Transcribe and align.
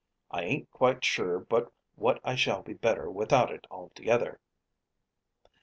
I 0.31 0.41
ain't 0.43 0.71
quite 0.71 1.05
sure 1.05 1.37
but 1.39 1.71
what 1.93 2.19
I 2.23 2.33
shall 2.33 2.63
be 2.63 2.73
better 2.73 3.07
without 3.11 3.51
it 3.51 3.67
altogether. 3.69 4.39